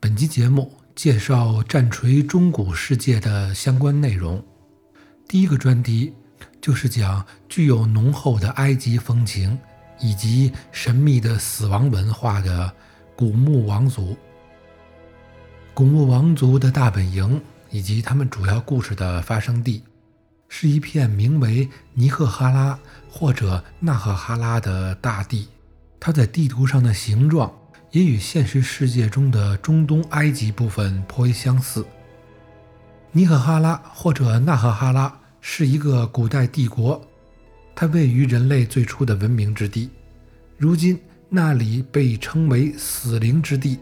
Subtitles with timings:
[0.00, 4.42] 本期节目介绍战锤中古世界的相关内容。
[5.28, 6.14] 第一个专题
[6.58, 9.58] 就是讲具有浓厚的埃及风情
[10.00, 12.72] 以及神秘的死亡文化的
[13.14, 14.16] 古墓王族。
[15.78, 17.40] 古墓王族的大本营
[17.70, 19.84] 以及他们主要故事的发生地，
[20.48, 22.76] 是一片名为尼赫哈拉
[23.08, 25.46] 或者纳赫哈拉的大地。
[26.00, 27.48] 它在地图上的形状。
[27.92, 31.86] 也与现实世界中的中东埃及部分颇为相似。
[33.12, 37.00] 尼赫哈拉或者纳赫哈拉是一个古代帝国，
[37.76, 39.88] 它位于人类最初的文明之地。
[40.56, 43.78] 如今那里被称为死灵之地。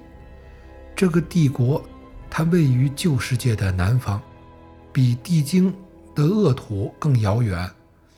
[0.96, 1.84] 这个帝国，
[2.30, 4.18] 它位于旧世界的南方，
[4.94, 5.72] 比地精
[6.14, 7.70] 的恶土更遥远。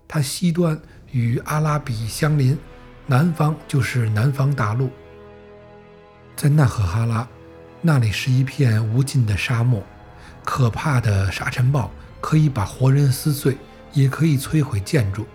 [0.06, 0.80] 它西端
[1.10, 2.56] 与阿拉比相邻，
[3.04, 4.90] 南方就是南方大陆。
[6.36, 7.26] 在纳赫哈拉，
[7.82, 9.82] 那里是一片无尽的沙漠，
[10.44, 13.58] 可怕的沙尘暴可以把活人撕碎，
[13.92, 15.26] 也可以摧毁建筑。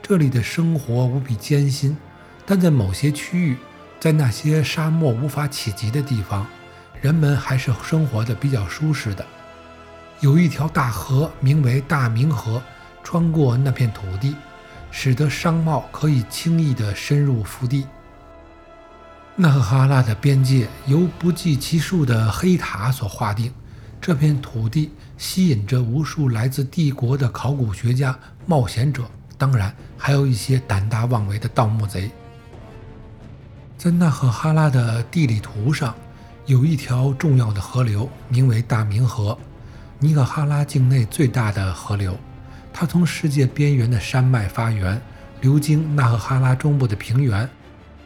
[0.00, 1.96] 这里的生活无比艰辛，
[2.46, 3.56] 但在某些区域，
[3.98, 6.46] 在那些沙漠无法企及的地方，
[7.04, 9.22] 人们还是生活的比较舒适的。
[10.20, 12.62] 有一条大河，名为大明河，
[13.02, 14.34] 穿过那片土地，
[14.90, 17.86] 使得商贸可以轻易地深入腹地。
[19.36, 23.52] 纳赫哈拉的边界由不计其数的黑塔所划定。
[24.00, 29.02] 这片土地吸引着无数来自帝国的考古学家、冒险者，
[29.36, 32.10] 当然还有一些胆大妄为的盗墓贼。
[33.76, 35.94] 在纳赫哈拉的地理图上，
[36.46, 39.38] 有一条重要的河流，名为大明河，
[39.98, 42.14] 尼赫哈拉境内最大的河流。
[42.70, 45.00] 它从世界边缘的山脉发源，
[45.40, 47.48] 流经纳赫哈拉中部的平原。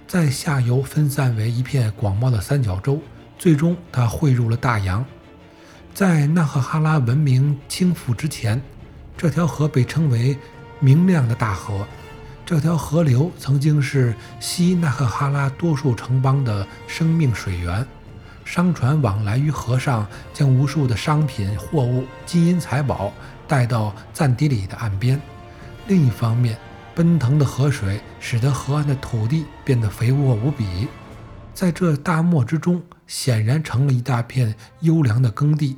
[0.07, 3.03] 在下游分散为一片广袤的三角洲，
[3.37, 5.05] 最终它汇入了大洋。
[5.93, 8.63] 在纳赫哈拉文明倾覆之前，
[9.17, 10.39] 这条河被称为
[10.79, 11.85] “明亮的大河”。
[12.47, 17.85] 这条河流曾经是西纳赫哈拉多数城邦的生命水源，
[18.49, 23.13] 商船往来于河上，将无数的商品、货物、金银财宝
[23.47, 25.21] 带到赞迪里的岸边。
[25.87, 26.57] 另一方面，
[26.95, 30.89] 奔腾的河水使得河岸的土地变得肥沃无比，
[31.53, 35.77] 在这大漠之中，显然成了一大片优良的耕地。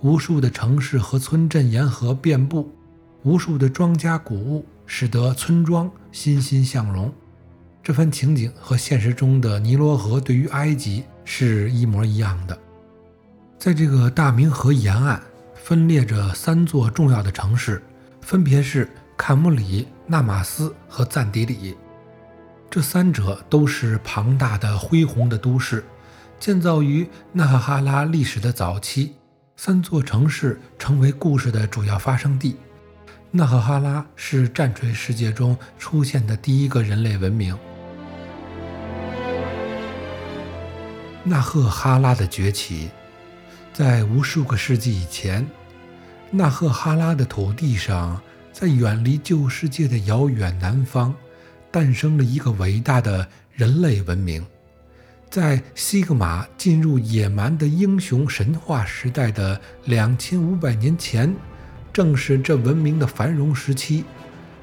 [0.00, 2.74] 无数的城市和村镇沿河遍布，
[3.22, 7.12] 无数的庄稼谷物使得村庄欣欣向荣。
[7.82, 12.58] 这番情景和现实中的尼罗河对于埃及是一模一样的。
[13.58, 15.20] 在这个大明河沿岸，
[15.54, 17.82] 分列着三座重要的城市，
[18.22, 18.88] 分别是。
[19.20, 21.76] 坎穆里、纳马斯和赞迪里，
[22.70, 25.84] 这三者都是庞大的、恢宏的都市，
[26.38, 29.16] 建造于纳赫哈拉历史的早期。
[29.56, 32.58] 三座城市成为故事的主要发生地。
[33.32, 37.58] 纳赫哈拉是战锤世界中出现的第一个人类文明。
[41.28, 42.88] 纳赫哈拉的崛起，
[43.74, 45.46] 在无数个世纪以前，
[46.30, 48.20] 纳赫哈拉的土地上。
[48.50, 51.14] 在远离旧世界的遥远南方，
[51.70, 54.44] 诞生了一个伟大的人类文明。
[55.30, 61.32] 在西格玛进入野蛮的英雄神话时代的两千五百年前，
[61.92, 64.04] 正是这文明的繁荣时期。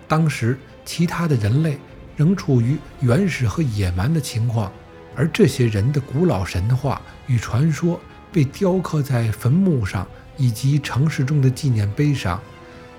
[0.10, 1.78] 当时，其他的人类
[2.18, 4.70] 仍处于原始和野蛮的情况，
[5.16, 8.00] 而这些人的古老神话与传说
[8.32, 10.06] 被雕刻在坟墓上
[10.38, 12.42] 以及城市中的纪念碑上。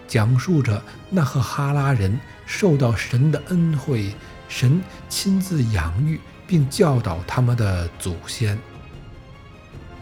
[0.09, 4.15] 讲述着纳赫哈拉人受到神的恩惠，
[4.49, 8.57] 神亲自养育并教导他们的祖先。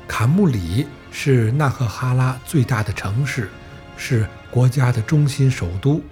[0.06, 3.48] 卡穆里是纳赫哈拉最大的城市，
[3.96, 6.02] 是国家的中心首都。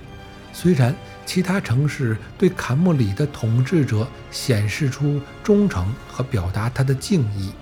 [0.54, 7.52] 虽然其他城市对坎莫里的统治者显示出忠诚和表达他的敬意。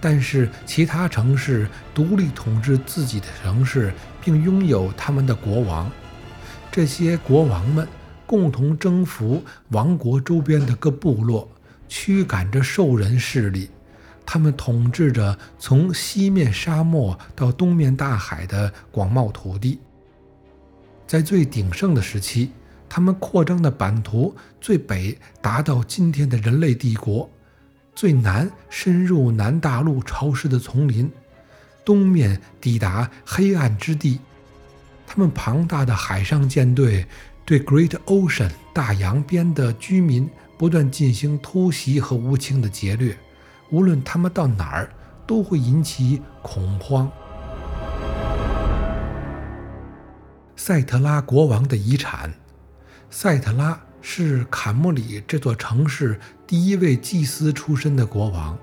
[0.00, 3.92] 但是，其他城市独立统治自己的城市，
[4.22, 5.90] 并拥有他们的国王。
[6.70, 7.88] 这些国王们
[8.26, 11.48] 共同征服王国周边的各部落，
[11.88, 13.70] 驱赶着兽人势力。
[14.26, 19.78] 他们统治着从西面沙漠到东面大海的广袤土地。
[21.06, 22.50] 在最鼎盛的时期，
[22.94, 27.28] 他们扩张的版图最北达到今天的人类帝国。
[27.92, 31.10] 最南深入南大陆潮湿的丛林，
[31.84, 34.20] 东面抵达黑暗之地。
[35.08, 37.04] 他们庞大的海上舰队
[37.44, 43.18] 对 Great Ocean 大洋边的居民不断进行突袭和无情的劫掠，
[43.70, 44.88] 无论他们到哪儿，
[45.26, 47.10] 都会引起恐慌。
[50.54, 52.32] 赛特拉国王的遗产。
[53.16, 56.18] 赛特拉是坎莫里这座城市
[56.48, 58.58] 第一位祭司出身的国王，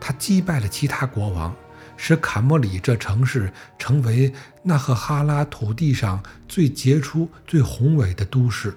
[0.00, 1.54] 他击败了其他国王，
[1.94, 8.74] 使坎莫里这城市成为纳赫哈拉土地上最杰出、最宏伟的都市。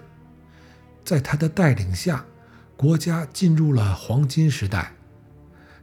[1.06, 2.26] 在他的带领下，
[2.76, 4.92] 国家进入了黄金时代。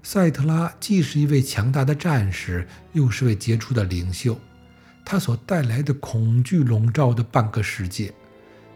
[0.02, 4.38] 赛特拉既是一位强大的战士，又是位杰出的领袖。
[5.06, 8.12] 他所带来的恐惧笼罩的半个世界，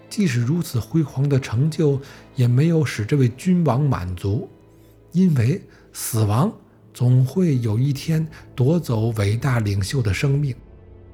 [0.08, 2.00] 即使如此辉煌的成就，
[2.35, 4.49] 也没有使这位君王满足，
[5.12, 5.61] 因为
[5.93, 6.53] 死亡
[6.94, 10.55] 总会有一天夺走伟大领袖的生命。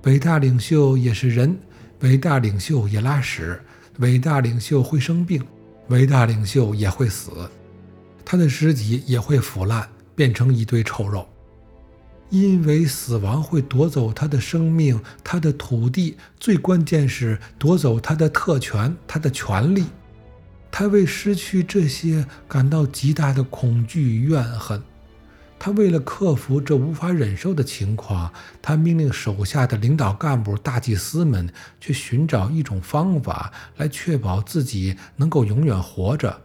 [0.04, 1.56] 伟大领袖也是人，
[2.00, 3.60] 伟大领袖也拉屎，
[3.98, 5.42] 伟大领袖会生病，
[5.88, 7.30] 伟大领袖也会死，
[8.24, 11.26] 他的尸体也会腐烂，变成一堆臭肉。
[12.32, 19.84] 因为死亡会夺走他的生命、他的土地，最关键是夺走他的特权、他的权利。
[20.70, 24.82] 他为失去这些感到极大的恐惧与怨恨。
[25.58, 28.32] 他为了克服这无法忍受的情况，
[28.62, 31.52] 他命令手下的领导干部、大祭司们
[31.82, 36.40] 去寻找一种方法来确保自己能够永远活着。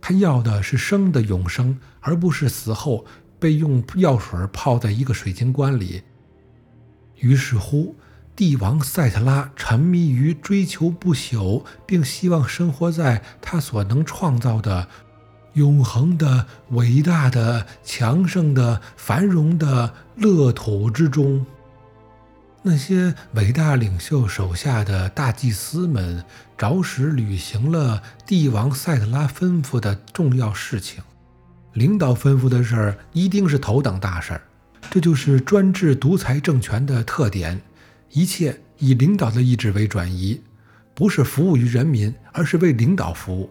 [0.00, 3.04] 他要的是生的永生，而不是死后。
[3.38, 6.02] 被用药水泡在一个水晶棺里。
[7.16, 7.96] 于是乎，
[8.36, 14.88] 帝王赛特拉沉迷于追求不朽，并希望生活在他所能创造的
[15.54, 21.44] 永恒的、伟大的、强盛的、繁荣的乐土之中。
[22.62, 26.24] 那些伟大领袖手下的大祭司们，
[26.56, 31.02] 着实履行了帝王赛特拉吩咐的重要事情。
[31.78, 34.42] 领导吩咐的事儿一定是头等大事儿，
[34.90, 37.60] 这就是专制独裁政权的特点。
[38.10, 40.40] 一切以领导的意志为转移，
[40.92, 43.48] 不是服务于人民，而是为领导服务。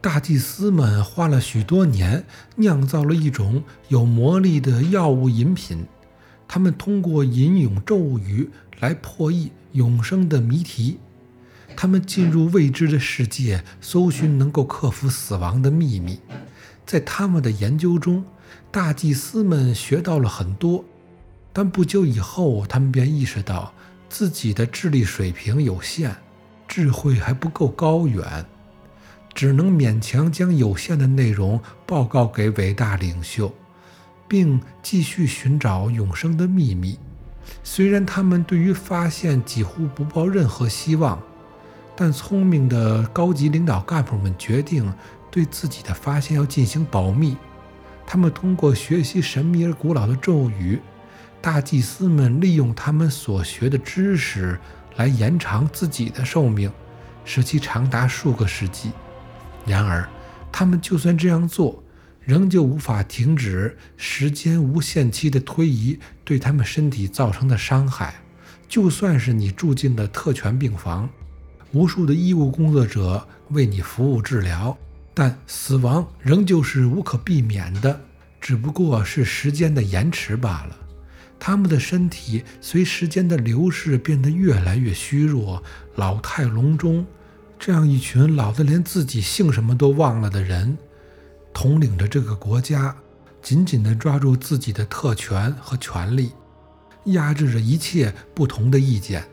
[0.00, 2.24] 大祭司们花了许多年
[2.56, 5.86] 酿造了一种有魔力的药物饮品，
[6.48, 8.48] 他们通过吟咏咒语
[8.80, 10.98] 来破译永生的谜题。
[11.76, 16.20] 他们进入未知的世界，搜寻能够克服死亡的秘密。
[16.86, 18.24] 在他们的研究中，
[18.70, 20.84] 大祭司们学到了很多，
[21.52, 23.72] 但不久以后，他们便意识到
[24.08, 26.14] 自己的智力水平有限，
[26.68, 28.44] 智慧还不够高远，
[29.34, 33.52] 只能勉强将有限的内容报告给伟大领袖，
[34.28, 36.98] 并继续寻找永生的秘密。
[37.62, 41.22] 虽然他们对于发现几乎不抱任何希望，
[41.96, 44.92] 但聪明的高级领导干部们决定。
[45.30, 47.36] 对自己的发现要进行保密。
[48.06, 50.78] 他们通过学习神秘而古老的咒语，
[51.42, 54.56] 大祭司们利用他们所学的知识
[54.94, 56.70] 来延长自己的寿命，
[57.24, 58.92] 使其长达数个世纪。
[59.66, 60.08] 然而，
[60.52, 61.82] 他们就算这样做，
[62.20, 68.14] 仍旧无法停止时间无限期的推移对他们身体造成的伤害。
[68.68, 71.10] 就算是你住进了特权病房，
[71.74, 74.74] 无数的医务工作者为你服务治疗。
[75.12, 78.00] 但死亡仍旧是无可避免的，
[78.40, 80.76] 只不过是时间的延迟罢了。
[81.38, 85.62] 他们的身体随时间的流逝变得越来越虚弱，
[85.96, 87.06] 老态龙钟。
[87.58, 90.76] 这样一群老得连自己姓什么都忘了的人，
[91.52, 92.94] 统领着这个国家，
[93.40, 96.32] 紧紧地抓住自己的特权和权利，
[97.04, 99.24] 压制着一切不同的意见，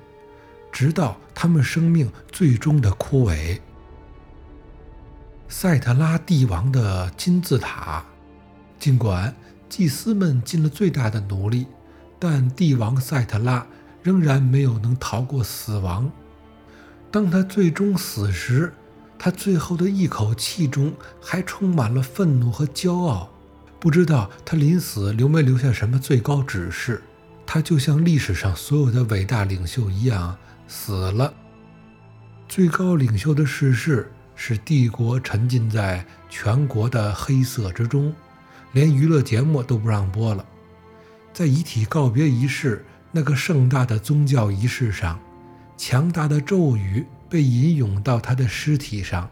[0.71, 3.59] 直到他们生命最终的枯萎。
[5.47, 8.05] 赛特拉帝王的金字塔，
[8.79, 9.35] 尽管
[9.67, 11.67] 祭司们尽了最大的努力，
[12.17, 13.65] 但帝王赛特拉
[14.01, 16.09] 仍然没有能逃过死亡。
[17.11, 18.73] 当他最终死时，
[19.19, 23.29] 他最后的一口气中还充满了愤怒和骄傲。
[23.79, 27.03] 不知道他临死留没留下什么最高指示。
[27.45, 30.37] 他就像历史上所有的伟大领袖一样
[30.71, 31.33] 死了。
[32.47, 34.09] 最高领袖的逝世。
[34.33, 38.11] 使帝国沉浸在全国的黑色之中，
[38.71, 40.43] 连娱乐节目都不让播了。
[41.31, 45.19] 在遗体告别仪式那个盛大的宗教仪式上，
[45.77, 49.29] 强大的咒语被吟咏到他的尸体上，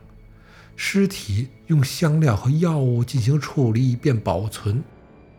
[0.76, 4.84] 尸体用香料和药物进行处理以便保存。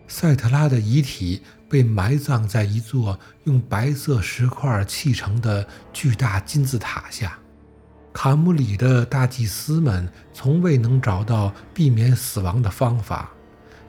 [0.09, 7.39] 赛特拉的遗体被埋葬在一座用白色石块砌成的巨大金字塔下。
[8.13, 13.31] 卡姆里的大祭司们从未能找到避免死亡的方法，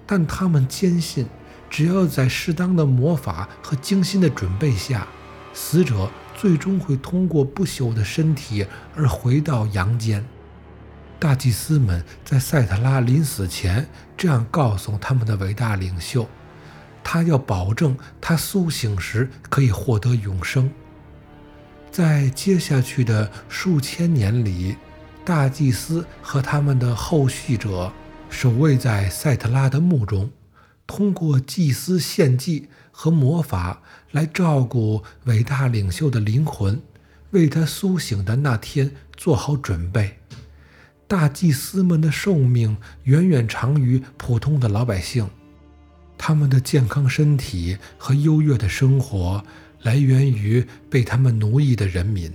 [0.06, 1.26] 但他们坚信，
[1.72, 5.08] 只要在适当的魔法和精心的准备下，
[5.52, 6.08] 死者
[6.38, 8.64] 最终会通过不朽的身体
[8.96, 10.24] 而回到阳间。
[11.18, 16.30] 大祭司们在赛特拉临死前这样告诉他们的伟大领袖。
[17.14, 20.72] 他要保证他苏醒时可以获得永生。
[21.92, 24.78] 在接下去的数千年里，
[25.26, 27.92] 大祭司和他们的后续者
[28.30, 30.32] 守卫在赛特拉的墓中，
[30.88, 36.82] 通过祭司献祭和魔法来照顾伟大领袖的灵魂，
[37.32, 40.20] 为他苏醒的那天做好准备。
[41.10, 45.30] 大祭司们的寿命远远长于普通的老百姓。
[46.24, 49.44] 他们的健康身体和优越的生活
[49.82, 52.32] 来源于被他们奴役的人民。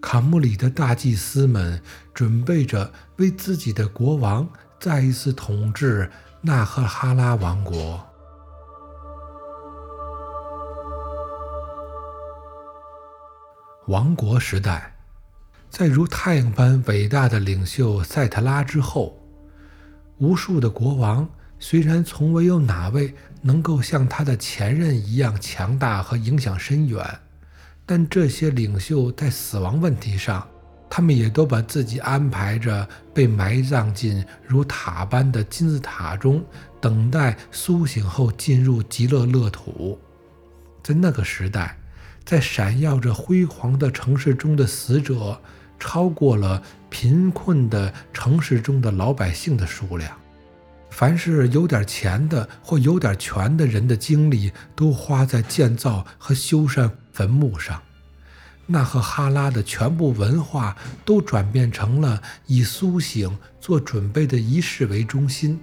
[0.00, 1.82] 卡穆里的大祭司们
[2.14, 6.08] 准备着为自己的国王再一次统治
[6.40, 8.00] 纳赫哈拉王国。
[13.88, 14.94] 王国时代，
[15.68, 19.20] 在如太阳般伟大的领袖赛特拉之后，
[20.18, 21.28] 无数的国王。
[21.58, 27.02] 虽然从未有哪位能够像他的前任一样强大和影响深远，
[27.84, 30.46] 但这些领袖在死亡问题上，
[30.90, 36.44] 他们也都把自己安排着被埋葬进如塔般的金字塔中，
[36.80, 39.98] 等待苏醒后进入极乐乐土。
[40.82, 41.78] 在那个时代，
[42.24, 45.40] 在闪耀着辉煌的城市中的死者，
[45.80, 50.16] 超过了贫困的城市中的老百姓的数量。
[50.98, 57.82] 凡是有点钱的或有点权的人的精力都花在建造和修缮坟墓上。
[58.64, 60.74] 纳赫哈拉的全部文化
[61.04, 65.60] 都转变成了以苏醒做准备的仪式为中心。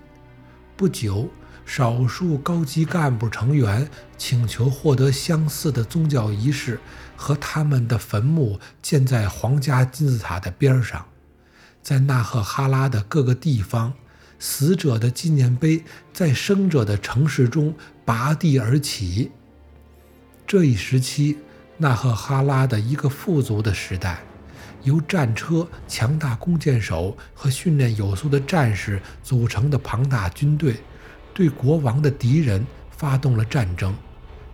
[0.78, 1.28] 不久，
[1.66, 6.80] 少数高级干部成员请求获得相似的宗教仪式，
[7.16, 11.04] 和他们的坟墓建在皇家金字塔的边上。
[11.82, 13.94] 在纳赫哈拉的各个地方。
[14.46, 15.82] 死者的纪念碑
[16.12, 17.74] 在生者的城市中
[18.04, 19.32] 拔地而起。
[20.46, 21.38] 这一时期，
[21.78, 24.22] 纳赫哈拉的一个富足的时代，
[24.82, 30.76] 由战车、强大弓箭手和训练有素的战士组成的庞大军队，
[31.34, 33.96] 对国王的敌人发动了战争。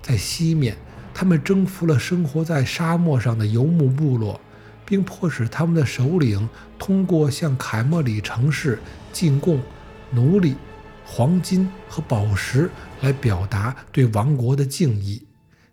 [0.04, 0.78] 在西面，
[1.16, 4.40] 他们征服了生活在沙漠上的游牧部落，
[4.86, 8.78] 并迫使他们的首领通过向凯莫里城市
[9.12, 9.60] 进贡。
[10.12, 10.56] 奴隶、
[11.06, 12.70] 黄金和宝石
[13.02, 15.26] 来表达对王国的敬意。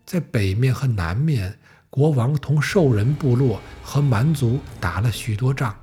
[0.05, 1.57] 在北面和南面，
[1.89, 5.75] 国王同兽人部落和蛮族打了许多仗。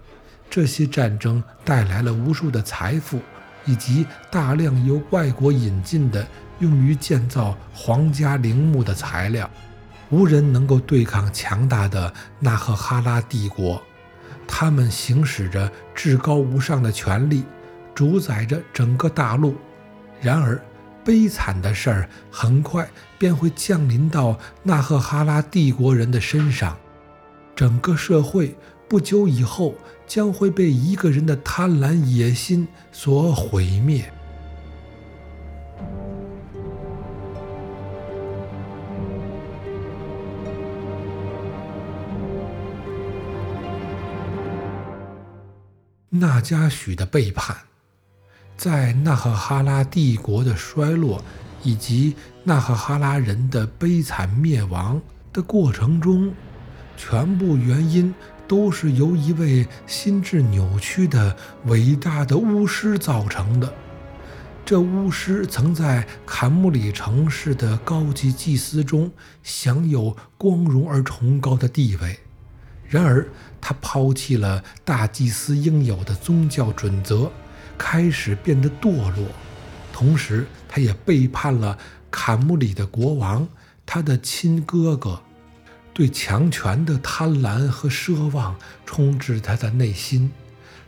[0.49, 3.21] 这些战争带来了无数的财富，
[3.67, 6.27] 以及大量由外国引进的
[6.61, 9.51] 用于建造皇家陵墓的材料。
[10.11, 13.83] 无人能够对抗强大的纳赫哈拉帝国，
[14.47, 17.43] 他们行使着至高无上的权力。
[17.95, 19.55] 主宰着整个大陆。
[20.21, 20.61] 然而，
[21.05, 26.77] 悲惨的事儿很快便会降临到纳赫哈拉帝国人的身上。
[27.55, 28.57] 整个社会
[28.89, 29.75] 不久以后
[30.07, 34.11] 将会被一个人的贪婪野心所毁灭。
[46.09, 47.57] 纳加许的背叛。
[48.57, 51.23] 在纳赫哈拉帝国的衰落
[51.63, 55.01] 以及纳赫哈拉人的悲惨灭亡
[55.33, 56.33] 的过程中，
[56.97, 58.15] 全部原因
[58.47, 63.73] 都是由一位心智扭曲的伟大的巫师造成的。
[64.65, 69.11] 这巫师曾在坎姆里城市的高级祭司中
[69.43, 72.19] 享有光荣而崇高的地位，
[72.89, 73.29] 然而
[73.61, 77.31] 他抛弃了大祭司应有的宗教准则。
[77.79, 79.29] 开始变得堕落，
[79.93, 81.79] 同时他也背叛了
[82.11, 83.49] 坎姆里的国王，
[83.85, 85.21] 他的亲哥哥。
[85.93, 90.33] 对强权的贪婪和奢望充斥他的内心。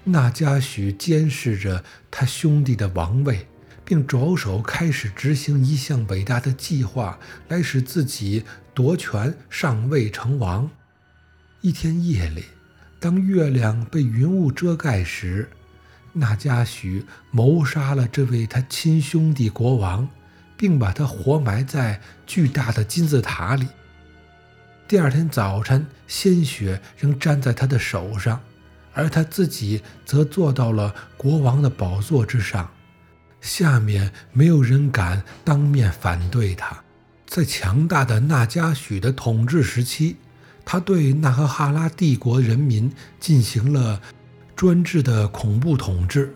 [0.02, 3.47] 纳加许监视着他兄弟的王位，
[3.85, 8.43] 并着手开始执行一项伟大的计划，来使自己
[8.75, 10.69] 夺权上位成王。
[11.61, 12.45] 一天夜里，
[12.99, 15.49] 当月亮被云雾遮盖时，
[16.18, 20.08] 纳加许谋杀了这位他亲兄弟国王，
[20.56, 23.66] 并把他活埋在巨大的金字塔里。
[24.88, 28.40] 第二天早晨，鲜血仍沾在他的手上，
[28.94, 32.70] 而他自己则坐到了国王的宝座之上。
[33.42, 36.82] 下面没有人敢当面反对他。
[37.26, 40.16] 在强大的纳加许的统治时期，
[40.64, 44.00] 他对纳赫哈拉帝国人民进行了
[44.56, 46.34] 专制的恐怖统治，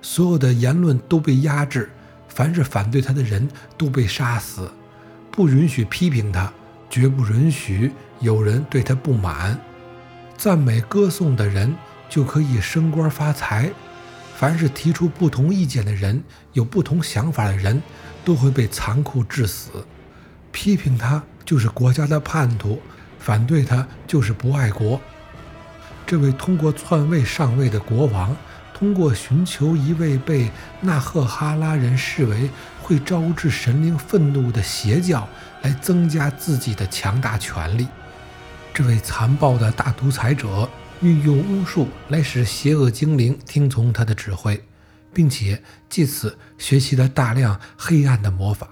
[0.00, 1.90] 所有的言论都被压制，
[2.26, 3.46] 凡是反对他的人
[3.76, 4.70] 都被杀死，
[5.30, 6.50] 不允许批评他，
[6.88, 9.60] 绝不允许有人对他不满。
[10.38, 11.74] 赞美歌颂的人
[12.08, 13.70] 就可以升官发财，
[14.34, 17.82] 凡是提出不同意见的人、有不同想法的人，
[18.24, 19.70] 都会被残酷致死。
[20.50, 22.80] 批评他就是国家的叛徒，
[23.18, 24.98] 反对他就是不爱国。
[26.08, 28.34] 这位通过篡位上位的国王，
[28.72, 30.50] 通过寻求一位被
[30.80, 32.48] 纳赫哈拉人视为
[32.80, 35.28] 会招致神灵愤怒的邪教，
[35.60, 37.86] 来增加自己的强大权力。
[38.72, 40.66] 这位残暴的大独裁者
[41.02, 44.64] 运用巫术来使邪恶精灵听从他的指挥，
[45.12, 48.66] 并且借此学习了大量黑暗的魔法。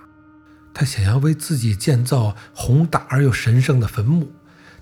[0.72, 4.32] 他想要为自己建造宏大而又神圣的坟墓，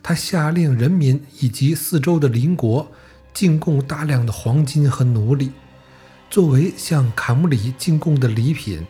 [0.05, 2.93] 他下令人民以及四周的邻国
[3.33, 5.51] 进贡大量的黄金和奴隶，
[6.29, 8.87] 作为向卡姆里进贡的礼品。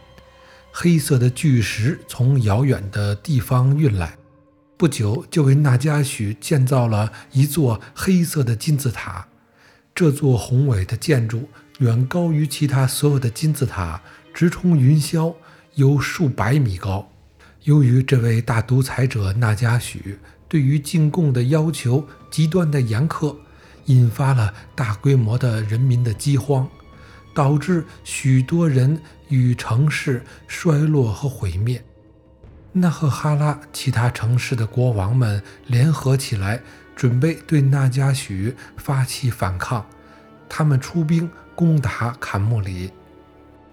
[0.72, 4.18] 黑色的巨石从遥远的地方运来，
[4.76, 9.28] 不久就为纳加许建造了一座黑色的金字塔。
[9.94, 14.02] 这座宏伟的建筑远高于其他所有的金字塔，
[14.34, 15.32] 直冲云霄。
[15.76, 17.10] 有数百米高。
[17.64, 20.20] 由于这位大独裁者纳加许
[20.54, 23.34] 对于进贡的要求极端的严苛，
[23.86, 26.68] 引发了大规模的人民的饥荒，
[27.34, 31.84] 导致许多人与城市衰落和毁灭。
[32.70, 36.62] 纳赫哈拉其他城市的国王们联合起来，
[36.94, 39.84] 准备对纳加许发起反抗。
[40.48, 42.92] 他们出兵攻打坎木里。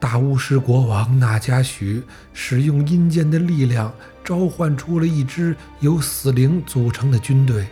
[0.01, 2.01] 大巫师国王纳加许
[2.33, 7.67] 使用阴间的力量，召唤出了一支由死灵组成的军队。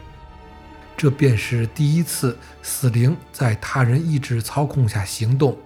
[0.96, 5.58] 这便是第一次死灵在他人意志操控下行动。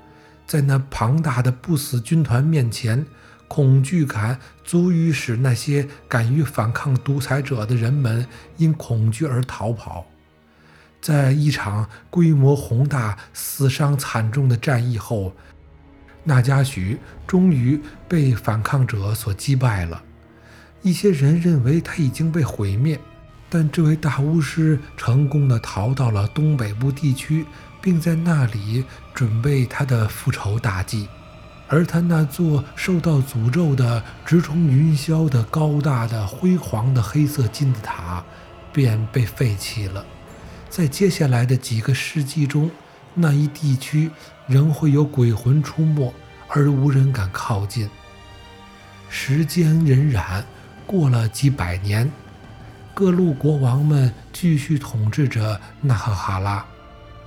[0.48, 3.06] 在那庞大的不死军团面前，
[3.50, 10.06] 恐惧感足以使那些敢于反抗独裁者的人们因恐惧而逃跑。
[11.02, 15.34] 在一场规模宏大、死伤惨重的战役后。
[16.24, 20.02] 纳加许终于被反抗者所击败了。
[20.82, 23.00] 一些人认为他已经被毁灭，
[23.50, 27.46] 但这位大巫师成功的逃到了东北部地区，
[27.82, 28.84] 并在那里
[29.14, 31.08] 准备他的复仇大计。
[31.70, 38.24] 而他那座受到诅咒的直冲云霄的高大的辉煌的黑色金字塔
[38.72, 40.06] 便被废弃了。
[40.70, 42.70] 在接下来的几个世纪中，
[43.16, 44.12] 那一地区。
[44.46, 46.14] 仍会有鬼魂出没，
[46.50, 47.90] 而无人敢靠近。
[49.08, 50.44] 时间荏苒，
[50.86, 52.12] 过了几百年，
[52.94, 56.66] 各路国王们继续统治着纳赫哈拉。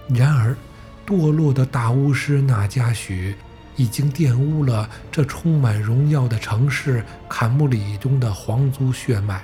[0.08, 0.54] 然而，
[1.06, 3.34] 堕落的大巫师纳加许
[3.76, 9.42] 已经玷污了这充满荣耀的城市坎穆里中的皇族血脉，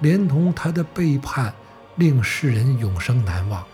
[0.00, 1.54] 连同他的背叛，
[1.94, 3.64] 令世人永生难忘。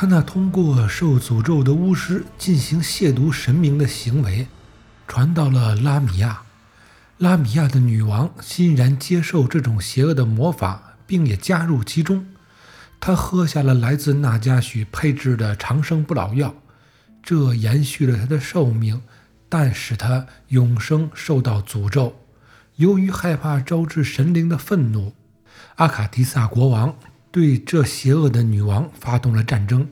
[0.00, 4.46] 他那通过受诅咒的巫师进行亵渎神明的行为，
[5.08, 6.42] 传到了拉米亚。
[7.16, 12.28] 拉米亚的女王欣然接受这种邪恶的魔法，并也加入其中。
[13.00, 16.54] 她喝下了来自纳加许配制的长生不老药，
[17.20, 19.02] 这延续了她的寿命，
[19.48, 22.14] 但使她永生受到诅咒。
[22.76, 25.14] 由于害怕招致神灵的愤怒，
[25.74, 26.94] 阿卡迪萨国王。
[27.30, 29.86] 对这邪恶的女王发动了战争，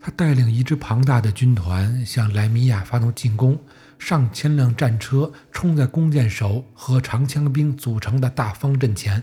[0.00, 3.58] 他带领一支庞大的军团向莱米亚发动进攻，
[3.98, 9.22] 上千辆战车冲在弓箭手和长枪兵组成的大方阵前，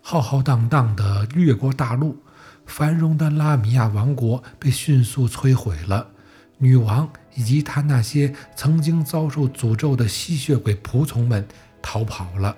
[0.00, 2.16] 浩浩荡荡地掠过大陆，
[2.64, 6.08] 繁荣的拉米亚王国被迅速摧毁了，
[6.56, 11.46] 女王以及她那些曾经遭受诅咒的吸血鬼仆从们
[11.82, 12.56] 逃跑了。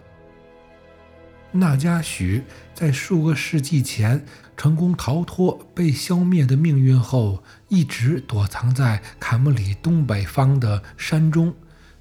[1.55, 2.43] 纳加许
[2.75, 11.55] 在数个世纪前成功逃脱被消灭的命运后，一直躲藏在卡姆里东北方的山中，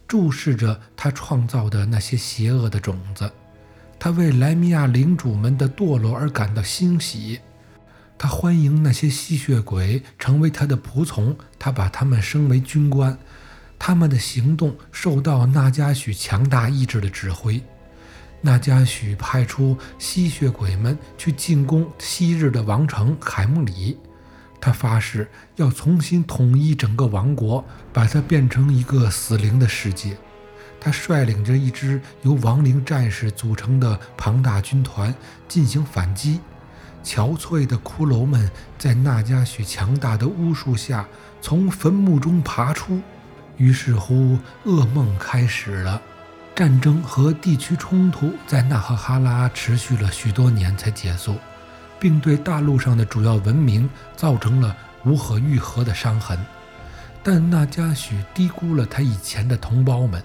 [0.07, 3.31] 注视着他创造的那些邪恶的种子。
[3.99, 7.39] 他为莱米亚领主们的堕落而感到欣喜。
[8.17, 13.17] 他欢迎那些吸血鬼成为他的仆从，他把他们升为军官。
[13.77, 17.61] 他们的行动受到那加许强大意志的指挥。
[18.45, 23.97] 那加许派出吸血鬼们去进攻昔日的王城海姆里，
[24.59, 30.17] 他发誓要重新统一整个王国，把它变成一个死灵的世界。
[30.77, 35.15] 他率领着一支由亡灵战士组成的庞大军团
[35.47, 36.41] 进行反击。
[37.01, 41.07] 憔悴的骷髅们在那加许强大的巫术下
[41.41, 43.01] 从坟墓中爬出，
[43.55, 46.01] 于是乎噩梦开始了。
[46.55, 51.37] 战争和地区冲突在纳赫哈拉持续了许多年才结束，
[51.99, 56.37] 并对大陆上的主要文明造成了无可愈合的伤痕。
[57.23, 60.23] 但那加许低估了他以前的同胞们。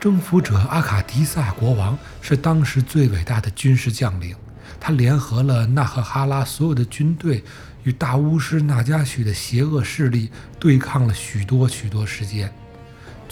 [0.00, 4.34] 征服者阿卡迪萨国王是当时最伟大的军事将领，
[4.80, 7.44] 他联合了纳赫哈拉所有的军队，
[7.82, 12.50] 与大巫师纳加许的邪恶势力对抗了许多许多时间。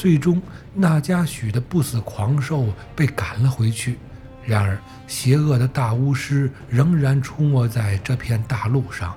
[0.03, 0.43] 最终，
[0.75, 4.01] 纳加许的不死狂兽被赶了回去。
[4.45, 9.15] 然而，邪恶的大巫师仍然出没在这片大陆上，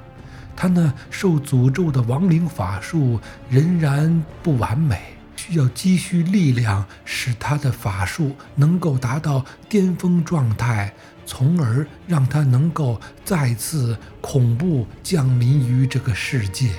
[0.55, 3.19] 他那受诅咒的亡灵法术
[3.49, 5.01] 仍然不完美。
[5.35, 10.93] 需要积蓄力量，使他的法术能够达到巅峰状态，
[11.25, 16.69] 从而让他能够再次恐怖降临于这个世界。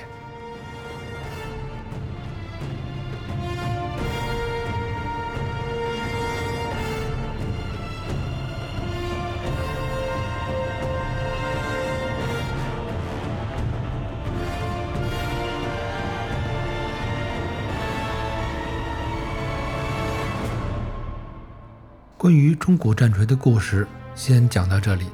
[22.27, 25.05] 关于中古战锤的故事，先讲到这里。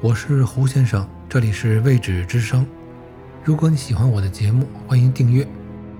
[0.00, 2.64] 我是胡先生，这里是未止之声。
[3.42, 5.44] 如果你喜欢我的节目，欢迎订阅。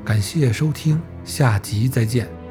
[0.05, 2.42] 感谢收听，下集再见。